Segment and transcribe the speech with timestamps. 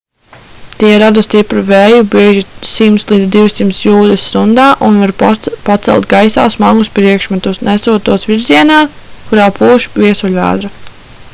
[0.81, 5.13] tie rada stipru vēju bieži 100-200 jūdzes stundā un var
[5.67, 8.79] pacelt gaisā smagus priekšmetus nesot tos virzienā
[9.29, 10.73] kurā pūš viesuļvētra